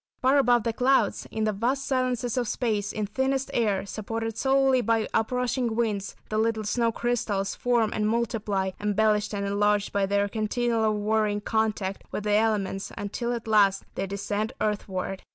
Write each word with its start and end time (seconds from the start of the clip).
Far 0.19 0.39
above 0.39 0.63
the 0.63 0.73
clouds, 0.73 1.27
in 1.29 1.43
the 1.43 1.51
vast 1.53 1.85
silences 1.85 2.35
of 2.35 2.47
space, 2.47 2.91
in 2.91 3.05
thinnest 3.05 3.51
air, 3.53 3.85
supported 3.85 4.35
solely 4.35 4.81
by 4.81 5.07
up 5.13 5.31
rushing 5.31 5.75
winds, 5.75 6.15
the 6.29 6.39
little 6.39 6.63
snow 6.63 6.91
crystals 6.91 7.53
form 7.53 7.91
and 7.93 8.07
multiply, 8.09 8.71
embellished 8.79 9.31
and 9.31 9.45
enlarged 9.45 9.91
by 9.93 10.07
their 10.07 10.27
continual 10.27 10.91
warring 10.95 11.39
contact 11.41 12.03
with 12.11 12.23
the 12.23 12.33
elements, 12.33 12.91
until 12.97 13.31
at 13.31 13.47
last 13.47 13.85
they 13.93 14.07
descend 14.07 14.53
earthward. 14.59 15.21